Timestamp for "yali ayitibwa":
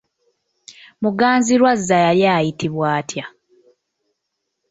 2.05-2.85